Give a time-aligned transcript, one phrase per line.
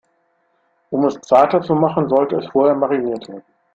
[0.91, 3.43] Um es zarter zu machen, sollte es vorher mariniert werden.